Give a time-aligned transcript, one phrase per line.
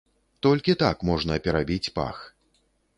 [0.45, 2.27] Толькі так можна перабіць пах.